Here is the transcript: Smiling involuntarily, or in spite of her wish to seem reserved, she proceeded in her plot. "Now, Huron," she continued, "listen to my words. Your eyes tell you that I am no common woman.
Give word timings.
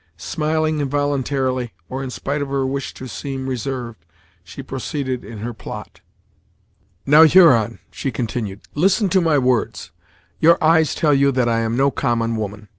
Smiling 0.17 0.79
involuntarily, 0.79 1.73
or 1.87 2.01
in 2.03 2.09
spite 2.09 2.41
of 2.41 2.47
her 2.47 2.65
wish 2.65 2.91
to 2.95 3.07
seem 3.07 3.45
reserved, 3.45 4.03
she 4.43 4.63
proceeded 4.63 5.23
in 5.23 5.37
her 5.41 5.53
plot. 5.53 6.01
"Now, 7.05 7.21
Huron," 7.21 7.77
she 7.91 8.09
continued, 8.11 8.61
"listen 8.73 9.09
to 9.09 9.21
my 9.21 9.37
words. 9.37 9.91
Your 10.39 10.57
eyes 10.59 10.95
tell 10.95 11.13
you 11.13 11.31
that 11.33 11.47
I 11.47 11.59
am 11.59 11.77
no 11.77 11.91
common 11.91 12.35
woman. 12.35 12.67